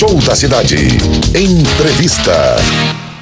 Show 0.00 0.18
da 0.22 0.34
Cidade. 0.34 0.76
Entrevista. 1.34 2.32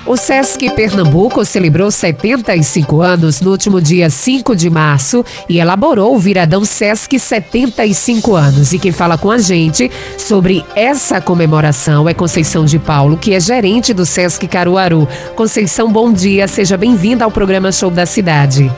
O 0.07 0.17
Sesc 0.17 0.71
Pernambuco 0.77 1.45
celebrou 1.45 1.91
75 1.91 3.03
anos 3.03 3.41
no 3.41 3.51
último 3.51 3.81
dia 3.81 4.09
5 4.09 4.55
de 4.55 4.71
março 4.71 5.25
e 5.49 5.59
elaborou 5.59 6.15
o 6.15 6.19
Viradão 6.21 6.65
Sesc 6.65 7.19
75 7.19 8.37
anos. 8.37 8.73
E 8.73 8.79
quem 8.79 8.93
fala 8.93 9.19
com 9.19 9.29
a 9.29 9.39
gente 9.39 9.91
sobre 10.17 10.65
essa 10.77 11.21
comemoração 11.21 12.09
é 12.09 12.15
Conceição 12.15 12.65
de 12.65 12.79
Paulo, 12.79 13.17
que 13.17 13.35
é 13.35 13.41
gerente 13.41 13.93
do 13.93 14.07
Sesc 14.07 14.47
Caruaru. 14.47 15.09
Conceição, 15.35 15.91
bom 15.91 16.13
dia, 16.13 16.47
seja 16.47 16.77
bem-vinda 16.77 17.25
ao 17.25 17.31
programa 17.33 17.73
Show 17.73 17.91
da 17.91 18.07
Cidade. 18.07 18.71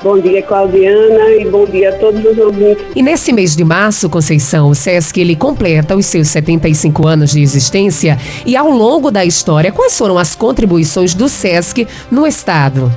Bom 0.00 0.16
dia, 0.16 0.40
Claudiana, 0.42 1.30
e 1.40 1.44
bom 1.46 1.64
dia 1.64 1.88
a 1.88 1.92
todos 1.92 2.24
os 2.24 2.38
ouvintes. 2.38 2.84
E 2.94 3.02
nesse 3.02 3.32
mês 3.32 3.56
de 3.56 3.64
março, 3.64 4.08
Conceição, 4.08 4.68
o 4.68 4.74
SESC 4.74 5.20
ele 5.20 5.34
completa 5.34 5.96
os 5.96 6.06
seus 6.06 6.28
75 6.28 7.04
anos 7.04 7.32
de 7.32 7.42
existência 7.42 8.16
e 8.46 8.56
ao 8.56 8.70
longo 8.70 9.10
da 9.10 9.24
história, 9.24 9.72
quais 9.72 9.98
foram 9.98 10.16
as 10.16 10.36
contribuições 10.36 11.14
do 11.14 11.28
SESC 11.28 11.86
no 12.12 12.28
Estado? 12.28 12.92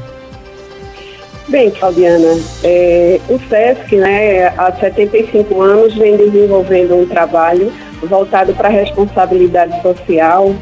Bem, 1.47 1.71
Claudiana, 1.71 2.39
é, 2.63 3.19
o 3.27 3.39
SESC, 3.49 3.95
né, 3.95 4.47
há 4.55 4.71
75 4.71 5.59
anos, 5.59 5.95
vem 5.95 6.15
desenvolvendo 6.15 6.95
um 6.95 7.07
trabalho 7.07 7.73
voltado 8.03 8.53
para 8.53 8.67
a 8.67 8.71
responsabilidade 8.71 9.81
social, 9.81 10.55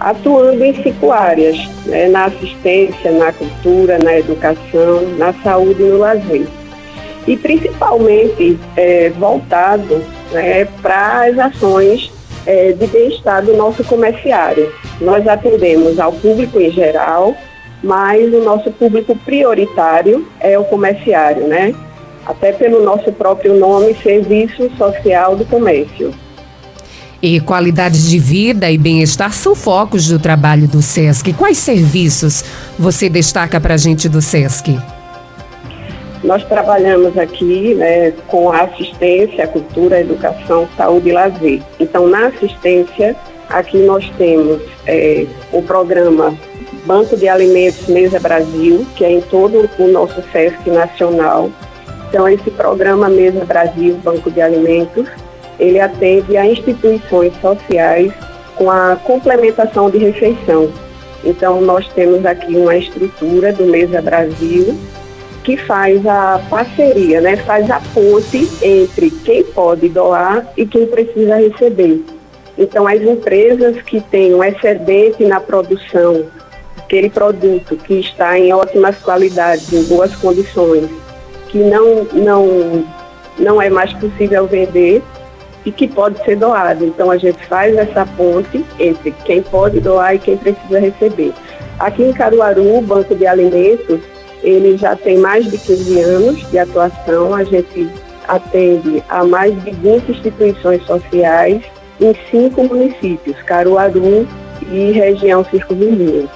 atuando 0.00 0.64
em 0.64 0.74
cinco 0.82 1.12
áreas, 1.12 1.56
né, 1.86 2.08
na 2.08 2.24
assistência, 2.24 3.12
na 3.12 3.32
cultura, 3.32 3.98
na 3.98 4.18
educação, 4.18 5.02
na 5.18 5.32
saúde 5.42 5.82
e 5.82 5.86
no 5.86 5.98
lazer. 5.98 6.46
E 7.26 7.36
principalmente 7.36 8.58
é, 8.76 9.10
voltado 9.10 10.02
né, 10.32 10.64
para 10.80 11.26
as 11.26 11.38
ações 11.38 12.10
é, 12.46 12.72
de 12.72 12.86
bem-estar 12.86 13.44
do 13.44 13.54
nosso 13.54 13.84
comerciário. 13.84 14.72
Nós 15.00 15.26
atendemos 15.28 15.98
ao 15.98 16.12
público 16.12 16.58
em 16.58 16.70
geral, 16.70 17.34
mas 17.82 18.32
o 18.32 18.42
nosso 18.42 18.70
público 18.72 19.14
prioritário 19.16 20.26
é 20.40 20.58
o 20.58 20.64
comerciário, 20.64 21.46
né? 21.46 21.74
Até 22.26 22.52
pelo 22.52 22.82
nosso 22.82 23.12
próprio 23.12 23.54
nome, 23.54 23.94
Serviço 24.02 24.70
Social 24.76 25.36
do 25.36 25.44
Comércio. 25.44 26.12
E 27.22 27.38
qualidade 27.38 28.08
de 28.08 28.18
vida 28.18 28.70
e 28.70 28.78
bem-estar 28.78 29.32
são 29.34 29.54
focos 29.54 30.08
do 30.08 30.18
trabalho 30.18 30.66
do 30.66 30.80
SESC. 30.80 31.34
Quais 31.34 31.58
serviços 31.58 32.42
você 32.78 33.10
destaca 33.10 33.60
para 33.60 33.74
a 33.74 33.76
gente 33.76 34.08
do 34.08 34.22
SESC? 34.22 34.78
Nós 36.24 36.42
trabalhamos 36.44 37.18
aqui 37.18 37.74
né, 37.74 38.12
com 38.26 38.50
a 38.50 38.62
assistência, 38.62 39.46
cultura, 39.46 40.00
educação, 40.00 40.66
saúde 40.76 41.10
e 41.10 41.12
lazer. 41.12 41.62
Então, 41.78 42.06
na 42.08 42.28
assistência, 42.28 43.14
aqui 43.50 43.76
nós 43.78 44.10
temos 44.16 44.62
é, 44.86 45.26
o 45.52 45.62
programa 45.62 46.34
Banco 46.86 47.16
de 47.18 47.28
Alimentos 47.28 47.86
Mesa 47.88 48.18
Brasil, 48.18 48.86
que 48.96 49.04
é 49.04 49.12
em 49.12 49.20
todo 49.20 49.68
o 49.78 49.88
nosso 49.88 50.22
SESC 50.32 50.70
nacional. 50.70 51.50
Então, 52.08 52.26
esse 52.26 52.50
programa 52.50 53.10
Mesa 53.10 53.44
Brasil, 53.44 53.98
Banco 54.02 54.30
de 54.30 54.40
Alimentos, 54.40 55.06
ele 55.60 55.78
atende 55.78 56.36
a 56.36 56.46
instituições 56.46 57.32
sociais 57.40 58.12
com 58.56 58.70
a 58.70 58.96
complementação 58.96 59.90
de 59.90 59.98
refeição. 59.98 60.70
Então, 61.22 61.60
nós 61.60 61.86
temos 61.88 62.24
aqui 62.24 62.56
uma 62.56 62.74
estrutura 62.76 63.52
do 63.52 63.66
Mesa 63.66 64.00
Brasil 64.00 64.76
que 65.44 65.56
faz 65.56 66.04
a 66.06 66.40
parceria, 66.50 67.20
né? 67.20 67.36
faz 67.36 67.70
a 67.70 67.80
ponte 67.94 68.48
entre 68.62 69.10
quem 69.10 69.44
pode 69.44 69.88
doar 69.88 70.46
e 70.56 70.66
quem 70.66 70.86
precisa 70.86 71.36
receber. 71.36 72.02
Então, 72.58 72.86
as 72.86 73.00
empresas 73.00 73.80
que 73.82 74.00
têm 74.00 74.34
um 74.34 74.44
excedente 74.44 75.24
na 75.24 75.40
produção, 75.40 76.26
aquele 76.76 77.08
produto 77.08 77.76
que 77.76 77.94
está 77.94 78.38
em 78.38 78.52
ótimas 78.52 78.96
qualidades, 78.98 79.72
em 79.72 79.82
boas 79.84 80.14
condições, 80.16 80.90
que 81.48 81.58
não, 81.58 82.04
não, 82.12 82.84
não 83.38 83.62
é 83.62 83.70
mais 83.70 83.92
possível 83.94 84.46
vender, 84.46 85.02
e 85.64 85.72
que 85.72 85.88
pode 85.88 86.22
ser 86.24 86.36
doado. 86.36 86.84
Então 86.84 87.10
a 87.10 87.16
gente 87.16 87.44
faz 87.46 87.76
essa 87.76 88.06
ponte 88.16 88.64
entre 88.78 89.12
quem 89.24 89.42
pode 89.42 89.80
doar 89.80 90.14
e 90.14 90.18
quem 90.18 90.36
precisa 90.36 90.78
receber. 90.78 91.32
Aqui 91.78 92.02
em 92.02 92.12
Caruaru, 92.12 92.78
o 92.78 92.82
Banco 92.82 93.14
de 93.14 93.26
Alimentos, 93.26 94.00
ele 94.42 94.76
já 94.76 94.96
tem 94.96 95.18
mais 95.18 95.50
de 95.50 95.58
15 95.58 96.00
anos 96.00 96.50
de 96.50 96.58
atuação. 96.58 97.34
A 97.34 97.44
gente 97.44 97.90
atende 98.28 99.02
a 99.08 99.24
mais 99.24 99.52
de 99.64 99.70
20 99.70 100.10
instituições 100.10 100.84
sociais 100.84 101.62
em 102.00 102.14
cinco 102.30 102.64
municípios, 102.64 103.36
Caruaru 103.42 104.26
e 104.70 104.92
região 104.92 105.44
circunvizinha. 105.44 106.28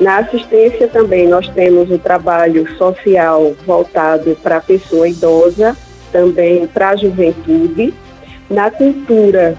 Na 0.00 0.18
assistência 0.18 0.86
também 0.86 1.26
nós 1.26 1.48
temos 1.48 1.90
o 1.90 1.98
trabalho 1.98 2.68
social 2.76 3.52
voltado 3.66 4.36
para 4.42 4.58
a 4.58 4.60
pessoa 4.60 5.08
idosa, 5.08 5.76
também 6.12 6.66
para 6.66 6.90
a 6.90 6.96
juventude, 6.96 7.92
na 8.50 8.70
cultura, 8.70 9.56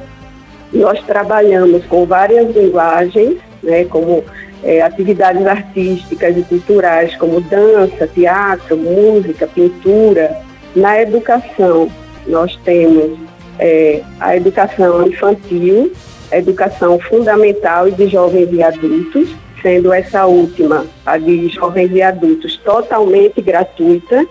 nós 0.73 1.01
trabalhamos 1.03 1.85
com 1.85 2.05
várias 2.05 2.55
linguagens, 2.55 3.37
né, 3.61 3.85
como 3.85 4.23
é, 4.63 4.81
atividades 4.81 5.45
artísticas 5.45 6.37
e 6.37 6.41
culturais, 6.43 7.15
como 7.15 7.41
dança, 7.41 8.07
teatro, 8.07 8.77
música, 8.77 9.47
pintura. 9.47 10.37
Na 10.75 11.01
educação, 11.01 11.89
nós 12.27 12.55
temos 12.63 13.17
é, 13.57 14.01
a 14.19 14.35
educação 14.35 15.07
infantil, 15.07 15.91
a 16.31 16.37
educação 16.37 16.99
fundamental 16.99 17.87
e 17.87 17.91
de 17.91 18.07
jovens 18.07 18.49
e 18.51 18.61
adultos, 18.61 19.29
sendo 19.61 19.91
essa 19.91 20.25
última, 20.25 20.85
a 21.05 21.17
de 21.17 21.49
jovens 21.49 21.91
e 21.91 22.01
adultos, 22.01 22.57
totalmente 22.57 23.41
gratuita 23.41 24.25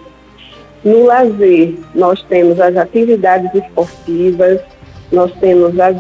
no 0.85 1.05
lazer, 1.05 1.75
nós 1.95 2.23
temos 2.23 2.61
as 2.61 2.77
atividades 2.77 3.53
esportivas, 3.55 4.61
nós 5.11 5.33
temos 5.41 5.79
as, 5.79 5.97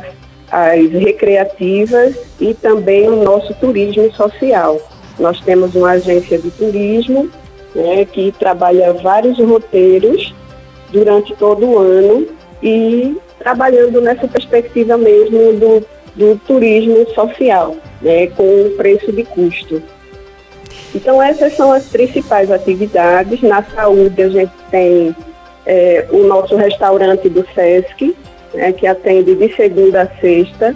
as 0.51 0.91
recreativas 0.93 2.17
e 2.41 2.55
também 2.55 3.09
o 3.09 3.25
nosso 3.25 3.53
turismo 3.55 4.13
social. 4.13 4.81
Nós 5.19 5.41
temos 5.41 5.75
uma 5.75 5.91
agência 5.93 6.39
de 6.39 6.51
turismo 6.53 7.29
né, 7.75 8.05
que 8.05 8.33
trabalha 8.39 8.93
vários 8.93 9.39
roteiros 9.39 10.35
durante 10.93 11.35
todo 11.37 11.67
o 11.67 11.79
ano 11.79 12.27
e 12.63 13.17
trabalhando 13.39 14.01
nessa 14.01 14.27
perspectiva 14.29 14.97
mesmo 14.97 15.53
do, 15.55 15.87
do 16.15 16.41
turismo 16.47 17.09
social, 17.15 17.77
né, 18.01 18.29
com 18.29 18.71
preço 18.77 19.13
de 19.13 19.25
custo. 19.25 19.83
Então, 20.95 21.23
essas 21.23 21.55
são 21.57 21.73
as 21.73 21.85
principais 21.87 22.51
atividades. 22.51 23.43
Na 23.43 23.63
saúde, 23.63 24.23
a 24.23 24.29
gente 24.29 24.53
tem 24.71 25.15
é, 25.67 26.07
o 26.11 26.25
nosso 26.25 26.57
restaurante 26.57 27.29
do 27.29 27.47
SESC, 27.55 28.17
né, 28.55 28.73
que 28.73 28.87
atende 28.87 29.35
de 29.35 29.55
segunda 29.55 30.03
a 30.03 30.21
sexta, 30.21 30.75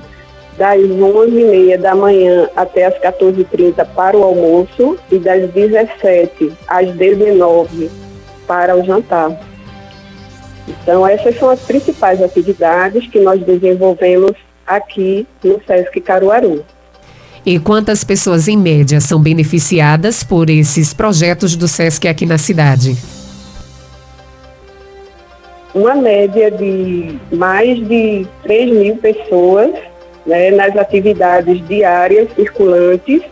das 0.58 0.78
11h30 0.80 1.78
da 1.78 1.94
manhã 1.94 2.48
até 2.54 2.84
as 2.84 2.94
14h30 2.98 3.86
para 3.94 4.16
o 4.16 4.22
almoço 4.22 4.98
e 5.10 5.18
das 5.18 5.50
17 5.50 6.52
às 6.68 6.90
19 6.90 7.90
para 8.46 8.76
o 8.76 8.84
jantar. 8.84 9.40
Então, 10.68 11.06
essas 11.06 11.38
são 11.38 11.48
as 11.48 11.60
principais 11.60 12.22
atividades 12.22 13.06
que 13.06 13.18
nós 13.18 13.42
desenvolvemos 13.42 14.32
aqui 14.66 15.26
no 15.42 15.60
SESC 15.66 16.00
Caruaru. 16.00 16.64
E 17.44 17.58
quantas 17.58 18.04
pessoas, 18.04 18.46
em 18.46 18.56
média, 18.56 19.00
são 19.00 19.20
beneficiadas 19.20 20.22
por 20.22 20.48
esses 20.48 20.94
projetos 20.94 21.56
do 21.56 21.66
SESC 21.66 22.06
aqui 22.06 22.24
na 22.24 22.38
cidade? 22.38 22.96
Uma 25.74 25.96
média 25.96 26.52
de 26.52 27.18
mais 27.32 27.84
de 27.88 28.28
3 28.44 28.70
mil 28.70 28.96
pessoas 28.96 29.72
né, 30.24 30.52
nas 30.52 30.76
atividades 30.76 31.66
diárias 31.66 32.28
circulantes. 32.36 33.22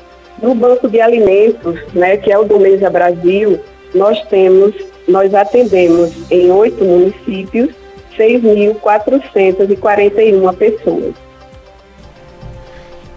No 0.42 0.56
Banco 0.56 0.88
de 0.88 1.00
Alimentos, 1.00 1.78
né, 1.94 2.16
que 2.16 2.32
é 2.32 2.38
o 2.38 2.44
do 2.44 2.58
Mesa 2.58 2.90
Brasil, 2.90 3.60
nós 3.94 4.20
temos, 4.24 4.74
nós 5.06 5.32
atendemos 5.34 6.10
em 6.30 6.50
oito 6.50 6.84
municípios 6.84 7.70
6.441 8.18 10.56
pessoas. 10.56 11.29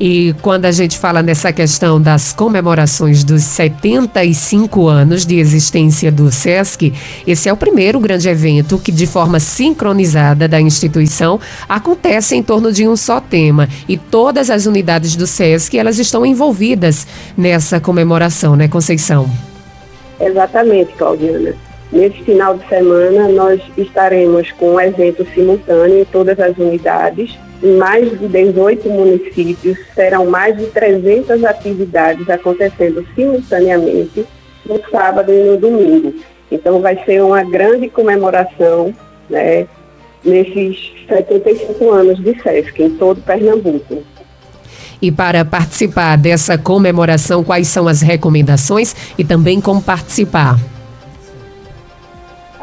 E 0.05 0.35
quando 0.41 0.65
a 0.65 0.71
gente 0.73 1.00
fala 1.00 1.23
nessa 1.23 1.53
questão 1.53 2.01
das 2.01 2.33
comemorações 2.33 3.23
dos 3.23 3.41
75 3.44 4.89
anos 4.89 5.25
de 5.25 5.39
existência 5.39 6.11
do 6.11 6.29
SESC, 6.29 6.91
esse 7.25 7.47
é 7.47 7.53
o 7.53 7.55
primeiro 7.55 8.01
grande 8.01 8.27
evento 8.27 8.77
que, 8.77 8.91
de 8.91 9.07
forma 9.07 9.39
sincronizada 9.39 10.45
da 10.45 10.59
instituição, 10.59 11.39
acontece 11.69 12.35
em 12.35 12.44
torno 12.44 12.69
de 12.69 12.85
um 12.85 12.97
só 12.97 13.21
tema. 13.21 13.69
E 13.88 13.97
todas 13.97 14.50
as 14.50 14.65
unidades 14.65 15.15
do 15.15 15.25
SESC, 15.25 15.77
elas 15.77 15.97
estão 15.97 16.25
envolvidas 16.25 17.07
nessa 17.38 17.79
comemoração, 17.79 18.57
né, 18.57 18.67
Conceição? 18.67 19.31
Exatamente, 20.19 20.91
Claudiana. 20.97 21.55
Nesse 21.93 22.23
final 22.23 22.57
de 22.57 22.67
semana, 22.67 23.27
nós 23.27 23.61
estaremos 23.77 24.51
com 24.53 24.73
um 24.73 24.81
evento 24.81 25.23
simultâneo 25.31 25.99
em 25.99 26.05
todas 26.05 26.39
as 26.39 26.57
unidades. 26.57 27.37
Em 27.61 27.77
mais 27.77 28.09
de 28.19 28.27
18 28.27 28.89
municípios, 28.89 29.77
serão 29.93 30.25
mais 30.25 30.57
de 30.57 30.65
300 30.65 31.43
atividades 31.43 32.27
acontecendo 32.27 33.05
simultaneamente 33.13 34.25
no 34.65 34.81
sábado 34.89 35.31
e 35.31 35.43
no 35.43 35.55
domingo. 35.55 36.15
Então, 36.51 36.81
vai 36.81 36.97
ser 37.05 37.21
uma 37.21 37.43
grande 37.43 37.87
comemoração 37.89 38.91
né, 39.29 39.67
nesses 40.25 40.91
75 41.07 41.91
anos 41.91 42.17
de 42.17 42.33
SESC, 42.41 42.81
em 42.81 42.89
todo 42.97 43.21
Pernambuco. 43.21 44.01
E 44.99 45.11
para 45.11 45.45
participar 45.45 46.17
dessa 46.17 46.57
comemoração, 46.57 47.43
quais 47.43 47.67
são 47.67 47.87
as 47.87 48.01
recomendações 48.01 48.95
e 49.15 49.23
também 49.23 49.61
como 49.61 49.79
participar? 49.79 50.57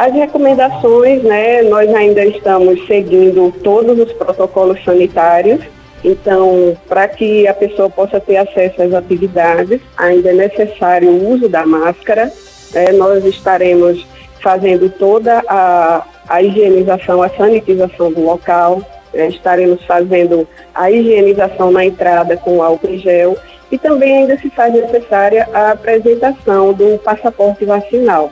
As 0.00 0.14
recomendações, 0.14 1.22
né, 1.22 1.60
nós 1.60 1.94
ainda 1.94 2.24
estamos 2.24 2.86
seguindo 2.86 3.52
todos 3.62 3.98
os 3.98 4.10
protocolos 4.14 4.82
sanitários. 4.82 5.60
Então, 6.02 6.74
para 6.88 7.06
que 7.06 7.46
a 7.46 7.52
pessoa 7.52 7.90
possa 7.90 8.18
ter 8.18 8.38
acesso 8.38 8.80
às 8.80 8.94
atividades, 8.94 9.78
ainda 9.98 10.30
é 10.30 10.32
necessário 10.32 11.10
o 11.10 11.34
uso 11.34 11.50
da 11.50 11.66
máscara. 11.66 12.32
Né? 12.72 12.92
Nós 12.92 13.22
estaremos 13.26 14.06
fazendo 14.42 14.88
toda 14.88 15.42
a, 15.46 16.02
a 16.26 16.42
higienização, 16.42 17.22
a 17.22 17.28
sanitização 17.28 18.10
do 18.10 18.24
local. 18.24 18.80
Né? 19.12 19.28
Estaremos 19.28 19.84
fazendo 19.84 20.48
a 20.74 20.90
higienização 20.90 21.70
na 21.70 21.84
entrada 21.84 22.38
com 22.38 22.62
álcool 22.62 22.88
em 22.88 22.98
gel 22.98 23.36
e 23.70 23.76
também 23.76 24.16
ainda 24.16 24.38
se 24.38 24.48
faz 24.48 24.72
necessária 24.72 25.46
a 25.52 25.72
apresentação 25.72 26.72
do 26.72 26.98
passaporte 27.00 27.66
vacinal. 27.66 28.30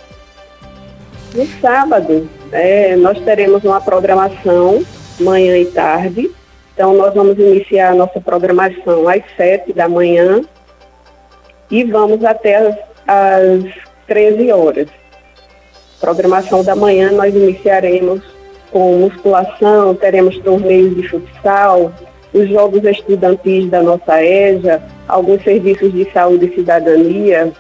No 1.35 1.47
sábado, 1.61 2.29
é, 2.53 2.97
nós 2.97 3.19
teremos 3.21 3.63
uma 3.65 3.81
programação 3.81 4.83
manhã 5.21 5.57
e 5.59 5.67
tarde. 5.67 6.31
Então, 6.75 6.95
nós 6.95 7.15
vamos 7.15 7.39
iniciar 7.39 7.91
a 7.91 7.95
nossa 7.95 8.21
programação 8.21 9.09
às 9.09 9.23
7 9.37 9.73
da 9.73 9.89
manhã 9.89 10.43
e 11.71 11.85
vamos 11.85 12.25
até 12.25 12.57
as, 12.57 12.77
às 13.07 13.65
13 14.07 14.53
horas. 14.53 14.89
Programação 16.01 16.63
da 16.63 16.77
manhã, 16.77 17.11
nós 17.11 17.35
iniciaremos 17.35 18.23
com 18.71 18.99
musculação, 18.99 19.95
teremos 19.95 20.39
torneios 20.39 20.95
de 20.95 21.09
futsal, 21.09 21.93
os 22.33 22.49
jogos 22.49 22.85
estudantis 22.85 23.69
da 23.69 23.83
nossa 23.83 24.23
EJA, 24.23 24.83
alguns 25.09 25.43
serviços 25.43 25.93
de 25.93 26.11
saúde 26.13 26.47
e 26.47 26.55
cidadania, 26.55 27.53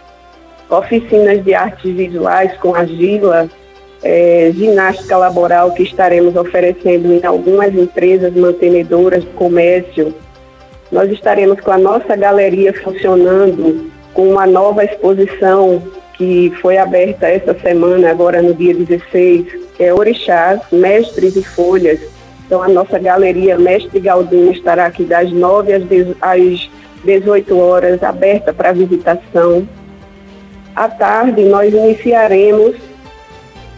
oficinas 0.71 1.43
de 1.43 1.55
artes 1.55 1.93
visuais 1.95 2.57
com 2.59 2.75
argila, 2.75 3.49
é, 4.03 4.51
ginástica 4.55 5.17
laboral 5.17 5.73
que 5.73 5.83
estaremos 5.83 6.37
oferecendo 6.37 7.13
em 7.13 7.25
algumas 7.25 7.75
empresas 7.75 8.33
mantenedoras 8.35 9.23
de 9.23 9.31
comércio. 9.31 10.15
Nós 10.91 11.11
estaremos 11.11 11.61
com 11.61 11.71
a 11.71 11.79
nossa 11.79 12.17
galeria 12.17 12.73
funcionando 12.73 13.91
com 14.15 14.31
uma 14.31 14.47
nova 14.47 14.85
exposição 14.85 15.83
que 16.15 16.53
foi 16.61 16.77
aberta 16.79 17.29
essa 17.29 17.55
semana, 17.55 18.11
agora 18.11 18.43
no 18.43 18.53
dia 18.53 18.75
16, 18.75 19.47
que 19.77 19.85
é 19.85 19.95
Orixás, 19.95 20.61
Mestres 20.73 21.37
e 21.37 21.43
Folhas. 21.45 22.01
Então 22.45 22.63
a 22.63 22.69
nossa 22.69 22.99
galeria 22.99 23.59
Mestre 23.59 24.01
Galdino 24.01 24.51
estará 24.51 24.87
aqui 24.87 25.05
das 25.05 25.31
9 25.31 25.73
às 25.75 25.83
18 27.05 27.59
horas, 27.59 28.03
aberta 28.03 28.53
para 28.53 28.73
visitação. 28.73 29.69
À 30.75 30.89
tarde 30.89 31.45
nós 31.45 31.73
iniciaremos 31.73 32.88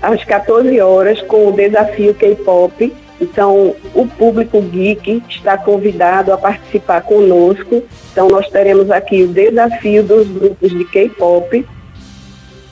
às 0.03 0.25
14 0.25 0.81
horas 0.81 1.21
com 1.23 1.49
o 1.49 1.53
desafio 1.53 2.15
K-pop. 2.15 2.93
Então, 3.21 3.75
o 3.95 4.07
público 4.07 4.63
geek 4.63 5.23
está 5.29 5.59
convidado 5.59 6.33
a 6.33 6.39
participar 6.39 7.03
conosco. 7.03 7.83
Então, 8.11 8.29
nós 8.29 8.49
teremos 8.49 8.91
aqui 8.91 9.25
o 9.25 9.29
desafio 9.29 10.03
dos 10.03 10.27
grupos 10.27 10.71
de 10.71 10.85
K-pop. 10.87 11.67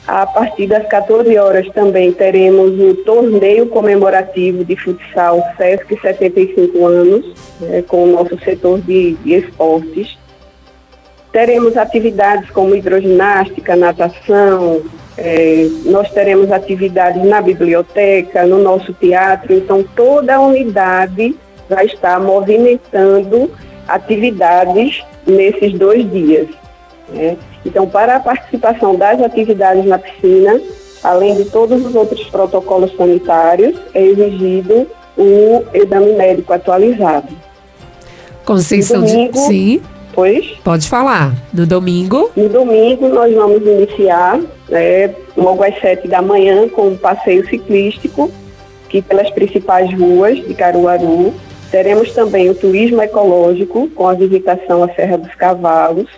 A 0.07 0.25
partir 0.25 0.65
das 0.65 0.87
14 0.87 1.37
horas 1.37 1.67
também 1.71 2.11
teremos 2.11 2.71
o 2.79 2.95
torneio 3.03 3.67
comemorativo 3.67 4.65
de 4.65 4.75
futsal 4.75 5.39
SESC 5.55 5.99
75 6.01 6.87
anos, 6.87 7.35
né, 7.61 7.83
com 7.87 8.05
o 8.05 8.11
nosso 8.13 8.39
setor 8.39 8.81
de, 8.81 9.13
de 9.13 9.35
esportes. 9.35 10.17
Teremos 11.31 11.77
atividades 11.77 12.49
como 12.49 12.75
hidroginástica, 12.75 13.75
natação, 13.75 14.81
é, 15.21 15.67
nós 15.85 16.09
teremos 16.11 16.49
atividades 16.49 17.21
na 17.25 17.41
biblioteca, 17.41 18.45
no 18.45 18.59
nosso 18.59 18.93
teatro, 18.93 19.53
então 19.53 19.83
toda 19.95 20.35
a 20.35 20.39
unidade 20.39 21.35
vai 21.69 21.85
estar 21.85 22.19
movimentando 22.21 23.51
atividades 23.85 25.03
nesses 25.27 25.73
dois 25.77 26.09
dias. 26.09 26.47
Né? 27.09 27.37
Então, 27.65 27.85
para 27.85 28.15
a 28.15 28.19
participação 28.21 28.95
das 28.95 29.21
atividades 29.21 29.85
na 29.85 29.97
piscina, 29.97 30.59
além 31.03 31.35
de 31.35 31.45
todos 31.45 31.85
os 31.85 31.93
outros 31.93 32.23
protocolos 32.29 32.95
sanitários, 32.95 33.77
é 33.93 34.01
exigido 34.01 34.87
o 35.17 35.65
exame 35.73 36.13
médico 36.13 36.53
atualizado. 36.53 37.27
Conceição 38.45 39.01
domingo, 39.01 39.33
de... 39.33 39.39
Sim. 39.39 39.81
Pode 40.63 40.87
falar. 40.87 41.33
No 41.53 41.65
domingo? 41.65 42.31
No 42.35 42.49
domingo 42.49 43.07
nós 43.09 43.33
vamos 43.33 43.61
iniciar, 43.61 44.39
né, 44.67 45.13
logo 45.35 45.63
às 45.63 45.79
sete 45.79 46.07
da 46.07 46.21
manhã, 46.21 46.67
com 46.69 46.89
um 46.89 46.97
passeio 46.97 47.47
ciclístico, 47.47 48.31
que 48.89 49.01
pelas 49.01 49.29
principais 49.31 49.93
ruas 49.93 50.37
de 50.37 50.53
Caruaru. 50.53 51.33
Teremos 51.71 52.11
também 52.13 52.49
o 52.49 52.55
turismo 52.55 53.01
ecológico, 53.01 53.87
com 53.89 54.07
a 54.07 54.13
visitação 54.13 54.83
à 54.83 54.89
Serra 54.89 55.17
dos 55.17 55.33
Cavalos. 55.35 56.09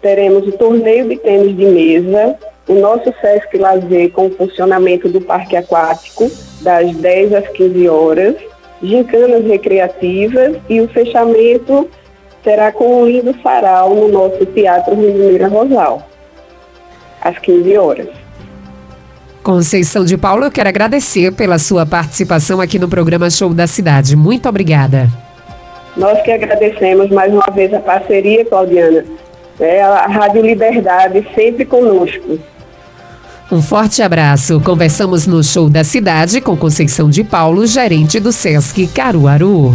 Teremos 0.00 0.46
o 0.48 0.52
torneio 0.52 1.08
de 1.08 1.16
tênis 1.16 1.54
de 1.54 1.66
mesa, 1.66 2.36
o 2.66 2.74
nosso 2.74 3.12
Sesc 3.20 3.56
Lazer 3.58 4.10
com 4.12 4.26
o 4.26 4.30
funcionamento 4.30 5.08
do 5.08 5.20
parque 5.20 5.56
aquático, 5.56 6.30
das 6.62 6.90
10 6.96 7.34
às 7.34 7.48
15 7.48 7.88
horas, 7.88 8.34
gincanas 8.82 9.44
recreativas 9.44 10.56
e 10.68 10.80
o 10.80 10.88
fechamento 10.88 11.88
será 12.46 12.70
com 12.70 13.02
um 13.02 13.06
lindo 13.06 13.34
sarau 13.42 13.92
no 13.92 14.06
nosso 14.06 14.46
Teatro 14.46 14.94
Ribeira 14.94 15.48
Rosal, 15.48 16.00
às 17.20 17.36
15 17.40 17.76
horas. 17.76 18.08
Conceição 19.42 20.04
de 20.04 20.16
Paulo, 20.16 20.44
eu 20.44 20.50
quero 20.52 20.68
agradecer 20.68 21.32
pela 21.32 21.58
sua 21.58 21.84
participação 21.84 22.60
aqui 22.60 22.78
no 22.78 22.88
programa 22.88 23.28
Show 23.30 23.52
da 23.52 23.66
Cidade. 23.66 24.14
Muito 24.14 24.48
obrigada. 24.48 25.08
Nós 25.96 26.22
que 26.22 26.30
agradecemos 26.30 27.10
mais 27.10 27.32
uma 27.32 27.46
vez 27.52 27.74
a 27.74 27.80
parceria, 27.80 28.44
Claudiana. 28.44 29.04
É 29.58 29.82
a 29.82 30.06
Rádio 30.06 30.42
Liberdade 30.42 31.26
sempre 31.34 31.64
conosco. 31.64 32.38
Um 33.50 33.60
forte 33.62 34.02
abraço. 34.02 34.60
Conversamos 34.60 35.26
no 35.26 35.42
Show 35.42 35.68
da 35.68 35.82
Cidade 35.82 36.40
com 36.40 36.56
Conceição 36.56 37.10
de 37.10 37.24
Paulo, 37.24 37.66
gerente 37.66 38.20
do 38.20 38.32
Sesc 38.32 38.86
Caruaru. 38.88 39.74